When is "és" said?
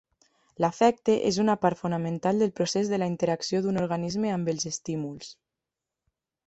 1.31-1.37